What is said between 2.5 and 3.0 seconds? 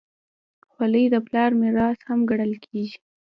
کېږي.